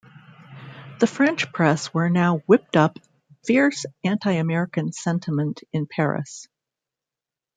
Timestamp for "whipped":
2.47-2.75